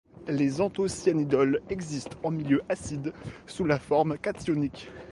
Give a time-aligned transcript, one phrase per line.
[0.27, 3.13] Les anthocyanidols existent en milieu acide
[3.45, 4.89] sous la forme cationique.